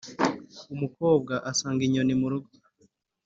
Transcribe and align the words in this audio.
umukobwa 0.73 1.33
asanga 1.51 1.81
inyoni 1.87 2.13
mu 2.15 2.19
murugo 2.21 2.49